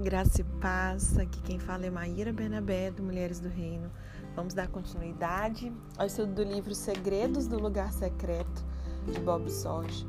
[0.00, 1.18] graça e paz.
[1.18, 3.90] Aqui quem fala é Maíra Bernabé, do Mulheres do Reino.
[4.34, 8.64] Vamos dar continuidade ao estudo do livro Segredos do Lugar Secreto,
[9.12, 10.06] de Bob Sorge,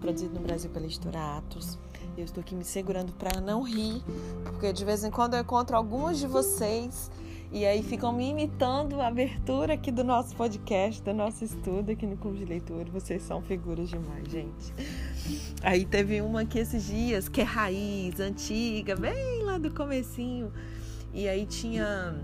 [0.00, 1.78] produzido no Brasil pela editora Atos.
[2.16, 4.02] Eu estou aqui me segurando para não rir,
[4.44, 7.10] porque de vez em quando eu encontro algumas de vocês
[7.52, 12.06] e aí ficam me imitando a abertura aqui do nosso podcast, do nosso estudo aqui
[12.06, 12.90] no Clube de Leitura.
[12.90, 14.72] Vocês são figuras demais, gente.
[15.62, 20.50] Aí teve uma aqui esses dias, que é raiz, antiga, bem lá do comecinho.
[21.12, 22.16] E aí tinha,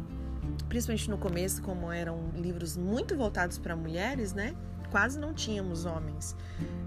[0.67, 4.55] principalmente no começo, como eram livros muito voltados para mulheres, né?
[4.91, 6.35] Quase não tínhamos homens.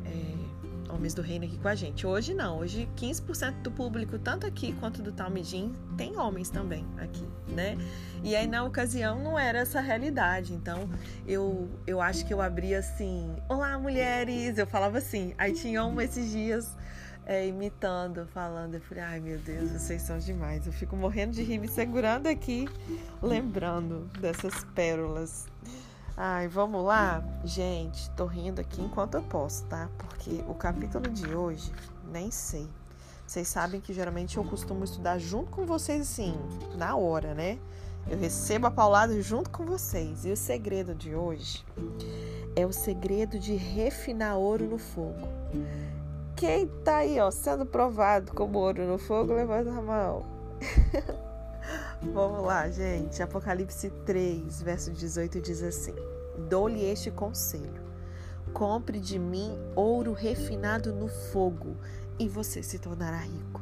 [0.04, 0.41] É,
[0.92, 2.06] homens do reino aqui com a gente.
[2.06, 7.26] Hoje não, hoje 15% do público, tanto aqui quanto do Talmidim, tem homens também aqui,
[7.48, 7.78] né?
[8.24, 10.90] E aí na ocasião não era essa realidade, então
[11.28, 14.58] eu, eu acho que eu abria assim: Olá mulheres!
[14.58, 16.76] Eu falava assim, aí tinha uma esses dias.
[17.24, 20.66] É, imitando, falando, eu falei, ai meu Deus, vocês são demais.
[20.66, 22.68] Eu fico morrendo de rir, me segurando aqui,
[23.22, 25.46] lembrando dessas pérolas.
[26.18, 27.24] Ai, vamos lá?
[27.44, 29.90] Gente, tô rindo aqui enquanto eu posso, tá?
[29.98, 31.72] Porque o capítulo de hoje,
[32.12, 32.68] nem sei.
[33.26, 36.36] Vocês sabem que geralmente eu costumo estudar junto com vocês, assim,
[36.76, 37.58] na hora, né?
[38.10, 40.26] Eu recebo a paulada junto com vocês.
[40.26, 41.66] E o segredo de hoje
[42.58, 45.28] é o segredo de refinar ouro no fogo.
[46.36, 50.26] Quem tá aí, ó, sendo provado como ouro no fogo, levanta a mão.
[52.04, 53.22] Vamos lá, gente.
[53.22, 55.94] Apocalipse 3, verso 18 diz assim:
[56.50, 57.84] Dou-lhe este conselho:
[58.54, 61.78] compre de mim ouro refinado no fogo
[62.18, 63.62] e você se tornará rico.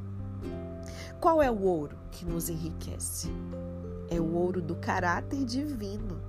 [1.19, 3.29] Qual é o ouro que nos enriquece?
[4.09, 6.21] É o ouro do caráter divino,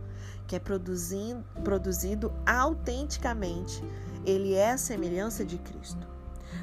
[0.48, 3.83] que é produzido, produzido autenticamente.
[4.27, 6.08] Ele é a semelhança de Cristo.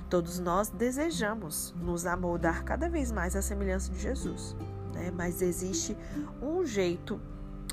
[0.09, 4.55] Todos nós desejamos nos amoldar cada vez mais à semelhança de Jesus
[4.97, 5.11] né?
[5.15, 5.95] Mas existe
[6.41, 7.21] um jeito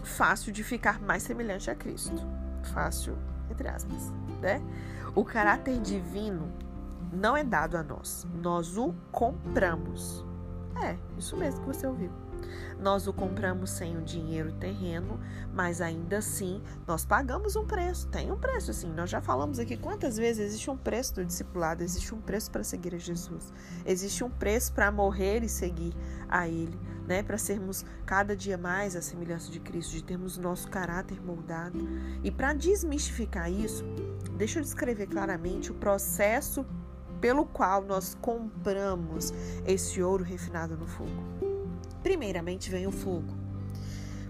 [0.05, 2.23] fácil de ficar mais semelhante a Cristo.
[2.73, 3.17] Fácil,
[3.51, 4.62] entre aspas, né?
[5.15, 6.53] O caráter divino
[7.12, 10.25] não é dado a nós, nós o compramos.
[10.83, 12.11] É, isso mesmo que você ouviu.
[12.78, 15.21] Nós o compramos sem o dinheiro terreno,
[15.53, 18.09] mas ainda assim nós pagamos um preço.
[18.09, 18.93] Tem um preço, assim.
[18.93, 22.65] Nós já falamos aqui quantas vezes existe um preço do discipulado, existe um preço para
[22.65, 23.53] seguir a Jesus,
[23.84, 25.94] existe um preço para morrer e seguir
[26.28, 27.22] a Ele, né?
[27.22, 31.78] Para sermos cada dia mais a semelhança de Cristo, de termos nosso caráter moldado.
[32.22, 33.84] E para desmistificar isso,
[34.37, 36.65] deixa eu descrever claramente o processo
[37.21, 39.32] pelo qual nós compramos
[39.66, 41.34] esse ouro refinado no fogo.
[42.04, 43.34] Primeiramente vem o fogo.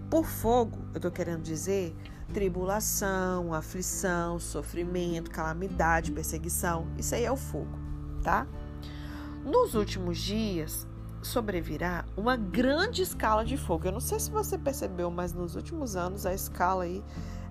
[0.09, 1.93] Por fogo, eu estou querendo dizer
[2.33, 6.87] tribulação, aflição, sofrimento, calamidade, perseguição.
[6.97, 7.77] Isso aí é o fogo,
[8.23, 8.47] tá?
[9.43, 10.87] Nos últimos dias,
[11.21, 13.87] sobrevirá uma grande escala de fogo.
[13.87, 17.03] Eu não sei se você percebeu, mas nos últimos anos a escala aí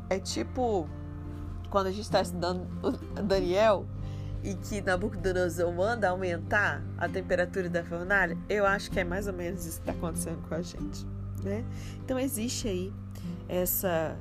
[0.08, 0.88] é tipo
[1.68, 2.66] quando a gente está estudando
[3.26, 3.84] Daniel,
[4.44, 9.32] e que Nabucodonosor manda aumentar a temperatura da fornalha, eu acho que é mais ou
[9.32, 11.06] menos isso que está acontecendo com a gente,
[11.42, 11.64] né?
[12.04, 12.92] Então existe aí
[13.48, 14.16] essa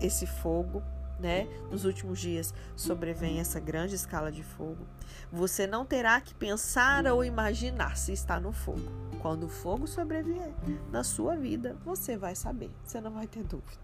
[0.00, 0.80] esse fogo,
[1.18, 1.48] né?
[1.72, 4.86] Nos últimos dias sobrevém essa grande escala de fogo.
[5.32, 8.88] Você não terá que pensar ou imaginar se está no fogo.
[9.20, 10.52] Quando o fogo sobreviver
[10.90, 13.82] na sua vida, você vai saber, você não vai ter dúvida.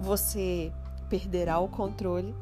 [0.00, 0.72] Você
[1.08, 2.34] perderá o controle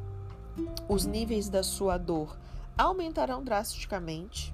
[0.87, 2.37] os níveis da sua dor
[2.77, 4.53] aumentarão drasticamente.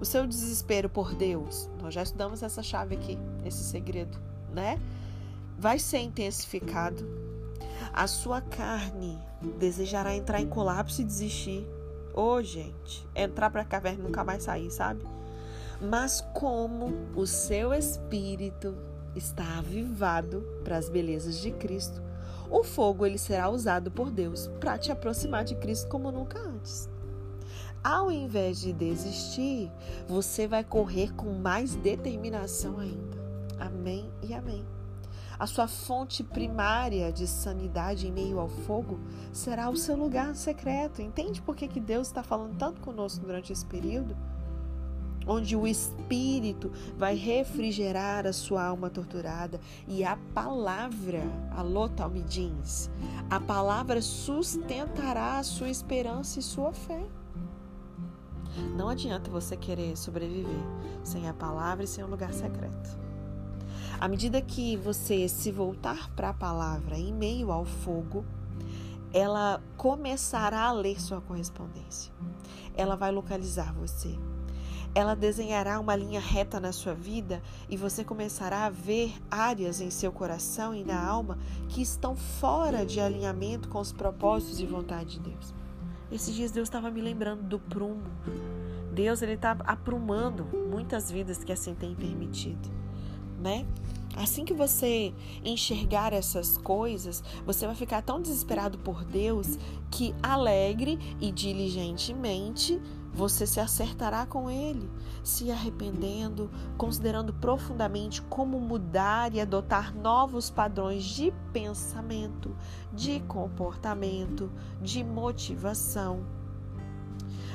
[0.00, 4.18] O seu desespero por Deus, nós já estudamos essa chave aqui, esse segredo,
[4.52, 4.80] né?
[5.58, 7.06] Vai ser intensificado.
[7.92, 9.18] A sua carne
[9.58, 11.66] desejará entrar em colapso e desistir.
[12.14, 15.04] Ô, oh, gente, entrar para a caverna e nunca mais sair, sabe?
[15.80, 18.76] Mas como o seu espírito
[19.14, 22.00] está avivado para as belezas de Cristo,
[22.50, 26.88] o fogo ele será usado por Deus para te aproximar de Cristo como nunca antes.
[27.82, 29.70] Ao invés de desistir,
[30.06, 33.18] você vai correr com mais determinação ainda.
[33.58, 34.66] Amém e amém.
[35.38, 39.00] A sua fonte primária de sanidade em meio ao fogo
[39.32, 41.00] será o seu lugar secreto.
[41.00, 44.14] Entende por que, que Deus está falando tanto conosco durante esse período?
[45.30, 51.22] Onde o Espírito vai refrigerar a sua alma torturada e a palavra,
[51.52, 52.90] alô Talmidins,
[53.30, 57.06] a palavra sustentará a sua esperança e sua fé.
[58.76, 60.50] Não adianta você querer sobreviver
[61.04, 62.98] sem a palavra e sem um lugar secreto.
[64.00, 68.24] À medida que você se voltar para a palavra em meio ao fogo,
[69.12, 72.12] ela começará a ler sua correspondência.
[72.74, 74.18] Ela vai localizar você
[74.94, 79.90] ela desenhará uma linha reta na sua vida e você começará a ver áreas em
[79.90, 81.38] seu coração e na alma
[81.68, 85.54] que estão fora de alinhamento com os propósitos e vontade de Deus.
[86.10, 88.02] Esses dias Deus estava me lembrando do prumo.
[88.92, 92.68] Deus ele está aprumando muitas vidas que assim tem permitido,
[93.40, 93.64] né?
[94.16, 95.14] Assim que você
[95.44, 99.56] enxergar essas coisas, você vai ficar tão desesperado por Deus
[99.88, 102.80] que alegre e diligentemente
[103.12, 104.88] você se acertará com ele,
[105.22, 112.56] se arrependendo, considerando profundamente como mudar e adotar novos padrões de pensamento,
[112.92, 116.24] de comportamento, de motivação.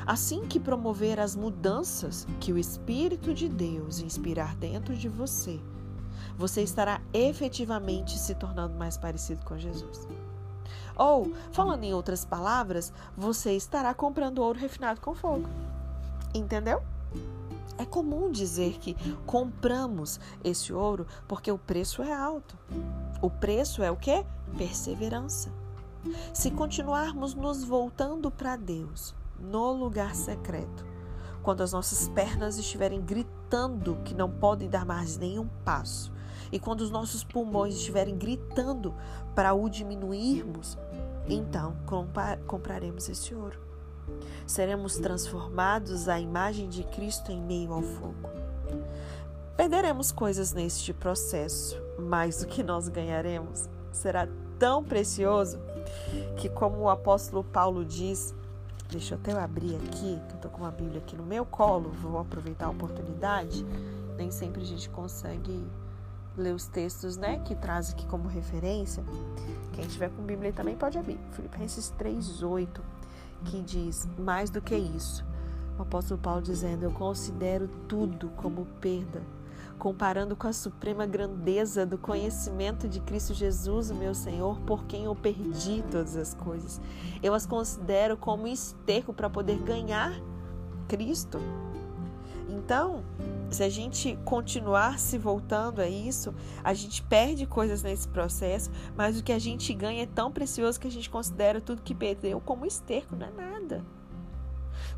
[0.06, 5.60] Assim que promover as mudanças que o Espírito de Deus inspirar dentro de você,
[6.38, 10.08] você estará efetivamente se tornando mais parecido com Jesus.
[10.96, 15.48] Ou, falando em outras palavras, você estará comprando ouro refinado com fogo.
[16.34, 16.82] Entendeu?
[17.78, 18.96] É comum dizer que
[19.26, 22.58] compramos esse ouro porque o preço é alto.
[23.22, 24.26] O preço é o que?
[24.58, 25.52] Perseverança.
[26.34, 30.86] Se continuarmos nos voltando para Deus no lugar secreto,
[31.46, 36.12] quando as nossas pernas estiverem gritando que não podem dar mais nenhum passo,
[36.52, 38.96] e quando os nossos pulmões estiverem gritando
[39.36, 40.76] para o diminuirmos,
[41.30, 41.78] então
[42.48, 43.60] compraremos esse ouro.
[44.48, 48.28] Seremos transformados à imagem de Cristo em meio ao fogo.
[49.56, 54.28] Perderemos coisas neste processo, mas o que nós ganharemos será
[54.58, 55.60] tão precioso
[56.38, 58.34] que, como o apóstolo Paulo diz,
[58.96, 61.90] deixa eu até abrir aqui, que eu estou com uma Bíblia aqui no meu colo,
[62.02, 63.66] vou aproveitar a oportunidade.
[64.18, 65.68] Nem sempre a gente consegue
[66.38, 69.04] ler os textos né, que traz aqui como referência.
[69.74, 71.20] Quem tiver com Bíblia também pode abrir.
[71.32, 72.80] Filipenses 3,8,
[73.44, 75.26] que diz: Mais do que isso.
[75.78, 79.22] O apóstolo Paulo dizendo: Eu considero tudo como perda,
[79.78, 85.06] comparando com a suprema grandeza do conhecimento de Cristo Jesus, o meu Senhor, por quem
[85.06, 86.82] eu perdi todas as coisas.
[87.22, 90.14] Eu as considero como esterco para poder ganhar
[90.88, 91.40] Cristo
[92.56, 93.04] então,
[93.50, 96.34] se a gente continuar se voltando a isso,
[96.64, 100.80] a gente perde coisas nesse processo, mas o que a gente ganha é tão precioso
[100.80, 103.86] que a gente considera tudo que perdeu como esterco, não é nada.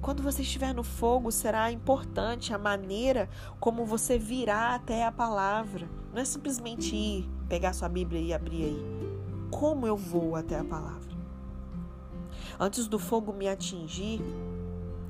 [0.01, 3.29] Quando você estiver no fogo, será importante a maneira
[3.59, 5.89] como você virá até a palavra.
[6.13, 8.85] Não é simplesmente ir, pegar sua Bíblia e abrir aí.
[9.51, 11.15] Como eu vou até a palavra?
[12.59, 14.21] Antes do fogo me atingir,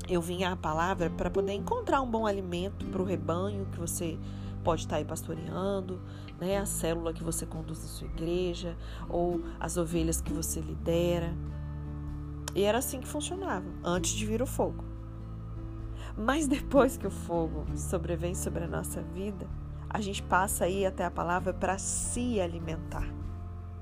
[0.09, 4.17] eu vim à palavra para poder encontrar um bom alimento para o rebanho que você
[4.63, 6.01] pode estar aí pastoreando,
[6.39, 6.57] né?
[6.57, 8.75] A célula que você conduz na sua igreja
[9.07, 11.33] ou as ovelhas que você lidera.
[12.57, 14.83] E era assim que funcionava, antes de vir o fogo.
[16.17, 19.47] Mas depois que o fogo sobrevém sobre a nossa vida,
[19.87, 23.07] a gente passa aí até a palavra para se alimentar.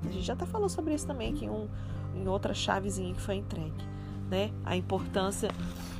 [0.06, 1.70] A gente já até falou sobre isso também aqui em, um,
[2.18, 3.82] em outra chavezinha que foi entregue,
[4.30, 4.52] né?
[4.66, 5.50] A importância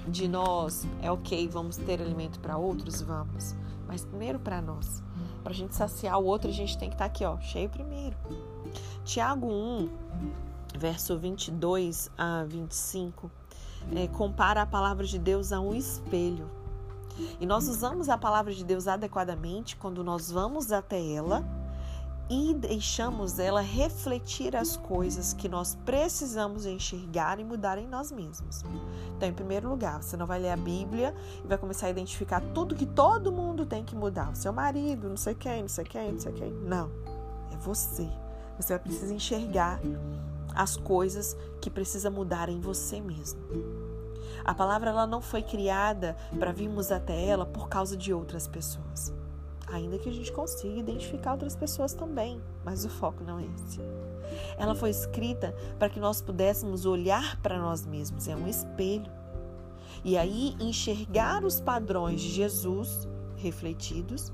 [0.06, 3.02] de nós, é ok, vamos ter alimento para outros?
[3.02, 3.56] Vamos.
[3.88, 5.02] Mas primeiro para nós.
[5.44, 7.70] Para a gente saciar o outro, a gente tem que estar tá aqui, ó, cheio
[7.70, 8.18] primeiro.
[9.06, 9.90] Tiago 1,
[10.78, 13.32] verso 22 a 25,
[13.96, 16.50] é, compara a palavra de Deus a um espelho.
[17.40, 21.46] E nós usamos a palavra de Deus adequadamente quando nós vamos até ela
[22.30, 28.64] e deixamos ela refletir as coisas que nós precisamos enxergar e mudar em nós mesmos.
[29.16, 32.42] Então, em primeiro lugar, você não vai ler a Bíblia e vai começar a identificar
[32.54, 34.32] tudo que todo mundo tem que mudar.
[34.32, 36.52] O seu marido, não sei quem, não sei quem, não sei quem.
[36.52, 36.90] Não.
[37.54, 38.10] É você.
[38.58, 39.80] Você vai precisar enxergar
[40.56, 43.40] as coisas que precisa mudar em você mesmo.
[44.44, 49.14] A palavra ela não foi criada para virmos até ela por causa de outras pessoas
[49.68, 53.80] ainda que a gente consiga identificar outras pessoas também, mas o foco não é esse.
[54.58, 59.12] Ela foi escrita para que nós pudéssemos olhar para nós mesmos, é um espelho.
[60.04, 63.08] E aí enxergar os padrões de Jesus
[63.38, 64.32] refletidos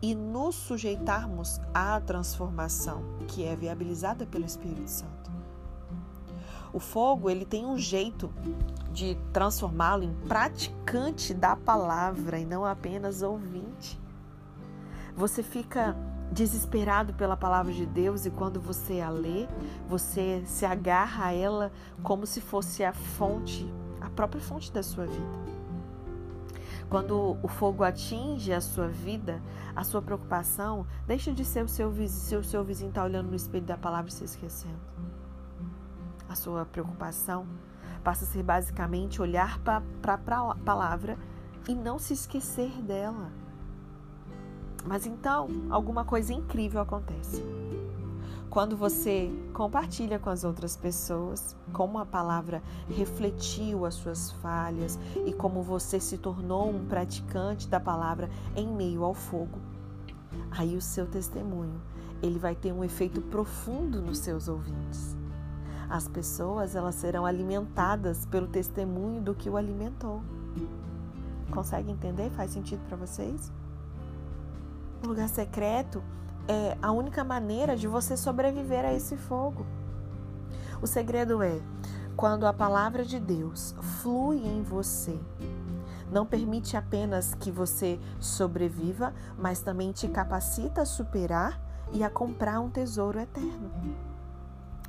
[0.00, 5.21] e nos sujeitarmos à transformação que é viabilizada pelo Espírito Santo.
[6.72, 8.32] O fogo, ele tem um jeito
[8.92, 14.00] de transformá-lo em praticante da palavra e não apenas ouvinte.
[15.14, 15.94] Você fica
[16.32, 19.46] desesperado pela palavra de Deus e quando você a lê,
[19.86, 21.70] você se agarra a ela
[22.02, 25.52] como se fosse a fonte, a própria fonte da sua vida.
[26.88, 29.42] Quando o fogo atinge a sua vida,
[29.74, 33.28] a sua preocupação deixa de ser o seu vizinho, se o seu vizinho está olhando
[33.28, 34.80] no espelho da palavra e se esquecendo.
[36.32, 37.46] A sua preocupação
[38.02, 41.18] passa a ser basicamente olhar para a palavra
[41.68, 43.30] e não se esquecer dela.
[44.86, 47.44] Mas então, alguma coisa incrível acontece.
[48.48, 55.34] Quando você compartilha com as outras pessoas como a palavra refletiu as suas falhas e
[55.34, 59.58] como você se tornou um praticante da palavra em meio ao fogo,
[60.50, 61.78] aí o seu testemunho,
[62.22, 65.20] ele vai ter um efeito profundo nos seus ouvintes.
[65.92, 70.22] As pessoas, elas serão alimentadas pelo testemunho do que o alimentou.
[71.50, 72.30] Consegue entender?
[72.30, 73.52] Faz sentido para vocês?
[75.04, 76.02] O lugar secreto
[76.48, 79.66] é a única maneira de você sobreviver a esse fogo.
[80.80, 81.60] O segredo é
[82.16, 85.20] quando a palavra de Deus flui em você.
[86.10, 91.60] Não permite apenas que você sobreviva, mas também te capacita a superar
[91.92, 93.70] e a comprar um tesouro eterno.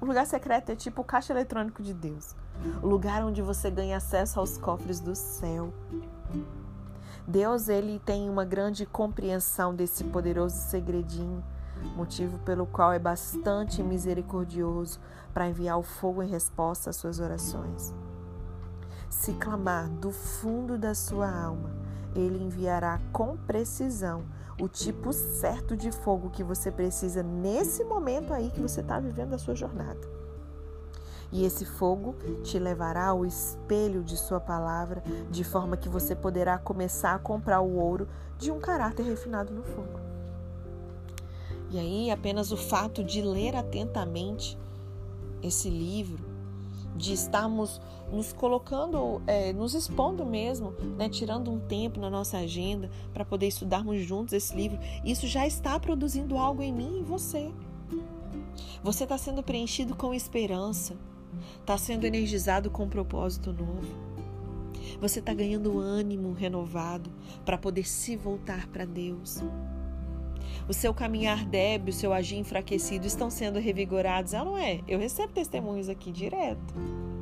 [0.01, 2.35] O lugar secreto é tipo o caixa eletrônico de Deus
[2.81, 5.73] o lugar onde você ganha acesso aos cofres do céu.
[7.27, 11.43] Deus ele tem uma grande compreensão desse poderoso segredinho,
[11.95, 14.99] motivo pelo qual é bastante misericordioso
[15.33, 17.93] para enviar o fogo em resposta às suas orações.
[19.09, 21.71] Se clamar do fundo da sua alma,
[22.15, 24.23] ele enviará com precisão
[24.59, 29.33] o tipo certo de fogo que você precisa nesse momento aí que você está vivendo
[29.33, 30.01] a sua jornada.
[31.31, 36.59] E esse fogo te levará ao espelho de Sua palavra, de forma que você poderá
[36.59, 38.07] começar a comprar o ouro
[38.37, 39.99] de um caráter refinado no fogo.
[41.71, 44.55] E aí, apenas o fato de ler atentamente
[45.41, 46.23] esse livro,
[46.95, 47.81] de estarmos
[48.11, 53.47] nos colocando, é, nos expondo mesmo, né, tirando um tempo na nossa agenda para poder
[53.47, 57.51] estudarmos juntos esse livro, isso já está produzindo algo em mim e em você.
[58.83, 60.95] Você está sendo preenchido com esperança
[61.59, 64.13] está sendo energizado com um propósito novo.
[64.99, 67.11] Você está ganhando ânimo renovado
[67.45, 69.41] para poder se voltar para Deus.
[70.67, 74.33] O seu caminhar débil, o seu agir enfraquecido estão sendo revigorados.
[74.33, 74.81] Ah, não é?
[74.87, 76.73] Eu recebo testemunhos aqui direto.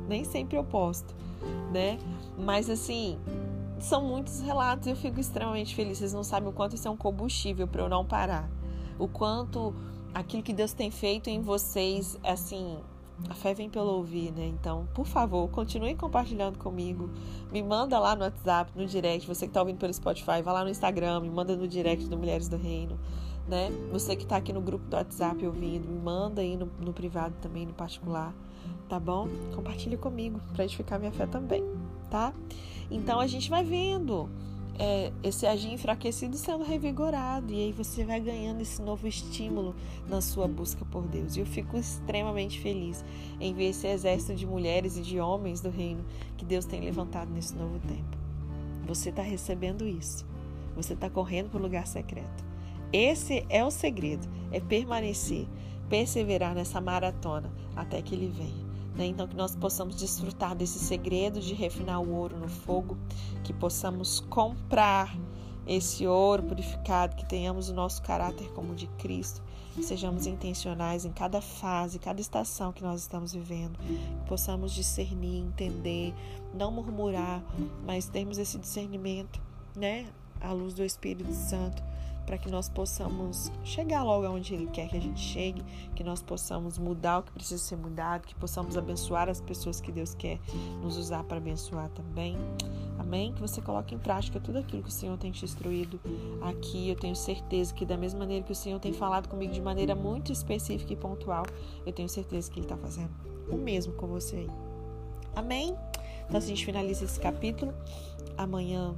[0.08, 1.14] Nem sempre eu posto,
[1.72, 1.98] né?
[2.38, 3.18] Mas assim,
[3.80, 5.98] são muitos relatos e eu fico extremamente feliz.
[5.98, 8.48] Vocês não sabem o quanto isso é um combustível para eu não parar.
[8.98, 9.74] O quanto
[10.14, 12.78] aquilo que Deus tem feito em vocês, assim,
[13.28, 14.46] a fé vem pelo ouvir, né?
[14.46, 17.10] Então, por favor, continue compartilhando comigo.
[17.50, 19.26] Me manda lá no WhatsApp, no direct.
[19.26, 22.16] Você que está ouvindo pelo Spotify, vá lá no Instagram, me manda no direct do
[22.16, 22.98] Mulheres do Reino,
[23.46, 23.70] né?
[23.90, 27.34] Você que está aqui no grupo do WhatsApp ouvindo, me manda aí no, no privado
[27.40, 28.34] também, no particular,
[28.88, 29.28] tá bom?
[29.54, 31.62] Compartilhe comigo para edificar minha fé também,
[32.10, 32.32] tá?
[32.90, 34.28] Então a gente vai vendo
[34.78, 37.52] é, esse agir enfraquecido sendo revigorado.
[37.52, 39.74] E aí você vai ganhando esse novo estímulo
[40.08, 41.36] na sua busca por Deus.
[41.36, 43.04] E eu fico extremamente feliz
[43.40, 46.04] em ver esse exército de mulheres e de homens do reino
[46.36, 48.18] que Deus tem levantado nesse novo tempo.
[48.86, 50.26] Você está recebendo isso.
[50.74, 52.51] Você está correndo para o lugar secreto.
[52.92, 55.46] Esse é o segredo: é permanecer,
[55.88, 58.72] perseverar nessa maratona até que ele venha.
[58.94, 59.06] Né?
[59.06, 62.96] Então, que nós possamos desfrutar desse segredo de refinar o ouro no fogo,
[63.42, 65.16] que possamos comprar
[65.66, 69.42] esse ouro purificado, que tenhamos o nosso caráter como de Cristo,
[69.74, 75.38] que sejamos intencionais em cada fase, cada estação que nós estamos vivendo, que possamos discernir,
[75.38, 76.12] entender,
[76.52, 77.42] não murmurar,
[77.86, 79.40] mas termos esse discernimento,
[79.74, 80.06] né,
[80.40, 81.82] à luz do Espírito Santo
[82.26, 85.62] para que nós possamos chegar logo aonde Ele quer que a gente chegue,
[85.94, 89.92] que nós possamos mudar o que precisa ser mudado, que possamos abençoar as pessoas que
[89.92, 90.38] Deus quer
[90.82, 92.36] nos usar para abençoar também.
[92.98, 93.32] Amém?
[93.32, 96.00] Que você coloque em prática tudo aquilo que o Senhor tem te instruído
[96.42, 96.88] aqui.
[96.88, 99.94] Eu tenho certeza que, da mesma maneira que o Senhor tem falado comigo de maneira
[99.94, 101.44] muito específica e pontual,
[101.84, 103.10] eu tenho certeza que Ele está fazendo
[103.50, 104.50] o mesmo com você aí.
[105.34, 105.76] Amém?
[106.24, 107.74] Então, assim, a gente finaliza esse capítulo.
[108.36, 108.94] Amanhã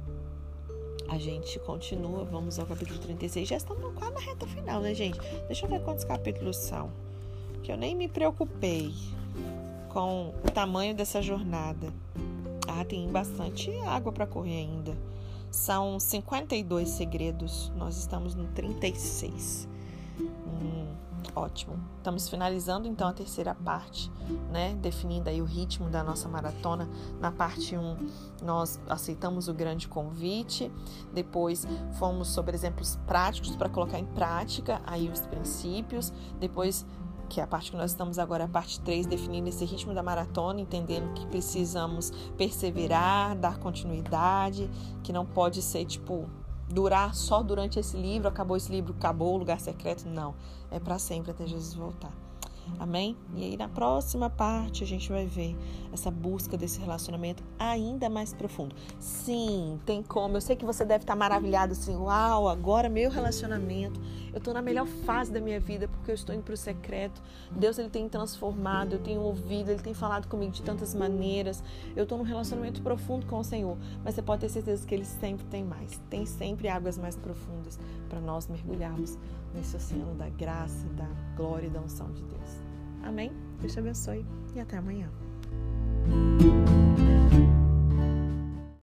[1.07, 3.47] a gente continua, vamos ao capítulo 36.
[3.47, 5.19] Já estamos quase na reta final, né, gente?
[5.47, 6.91] Deixa eu ver quantos capítulos são.
[7.63, 8.93] Que eu nem me preocupei
[9.89, 11.87] com o tamanho dessa jornada.
[12.67, 14.97] Ah, tem bastante água para correr ainda.
[15.51, 17.71] São 52 segredos.
[17.77, 19.67] Nós estamos no 36.
[20.19, 20.87] Hum,
[21.33, 21.79] Ótimo.
[21.97, 24.11] Estamos finalizando então a terceira parte,
[24.51, 24.75] né?
[24.75, 26.87] Definindo aí o ritmo da nossa maratona.
[27.19, 27.97] Na parte 1,
[28.43, 30.71] nós aceitamos o grande convite.
[31.13, 31.67] Depois
[31.97, 36.13] fomos sobre exemplos práticos para colocar em prática aí os princípios.
[36.39, 36.85] Depois
[37.27, 40.03] que é a parte que nós estamos agora, a parte 3, definindo esse ritmo da
[40.03, 44.69] maratona, entendendo que precisamos perseverar, dar continuidade,
[45.03, 46.29] que não pode ser tipo
[46.69, 50.07] durar só durante esse livro, acabou esse livro, acabou o lugar secreto.
[50.07, 50.33] Não,
[50.71, 52.24] é para sempre até Jesus voltar.
[52.79, 53.15] Amém?
[53.35, 55.55] E aí na próxima parte a gente vai ver
[55.93, 58.75] essa busca desse relacionamento ainda mais profundo.
[58.99, 60.37] Sim, tem como.
[60.37, 63.99] Eu sei que você deve estar maravilhado assim, uau, agora meu relacionamento,
[64.33, 67.21] eu estou na melhor fase da minha vida porque eu estou indo para o secreto.
[67.51, 71.63] Deus ele tem transformado, eu tenho ouvido, ele tem falado comigo de tantas maneiras.
[71.95, 75.05] Eu estou num relacionamento profundo com o Senhor, mas você pode ter certeza que ele
[75.05, 75.99] sempre tem mais.
[76.09, 77.79] Tem sempre águas mais profundas
[78.09, 79.17] para nós mergulharmos
[79.55, 82.61] nesse oceano da graça, da glória e da unção de Deus.
[83.03, 83.31] Amém?
[83.59, 85.09] Deus te abençoe e até amanhã.